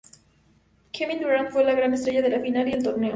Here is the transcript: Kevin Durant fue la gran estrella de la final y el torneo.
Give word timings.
Kevin 0.93 1.19
Durant 1.19 1.51
fue 1.51 1.63
la 1.63 1.75
gran 1.75 1.93
estrella 1.93 2.23
de 2.23 2.29
la 2.29 2.39
final 2.39 2.67
y 2.67 2.71
el 2.73 2.81
torneo. 2.81 3.09